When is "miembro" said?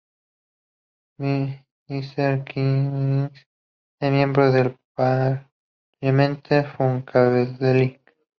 4.11-4.51